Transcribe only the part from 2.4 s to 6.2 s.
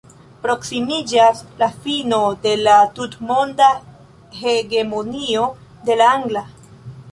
de la tutmonda hegemonio de la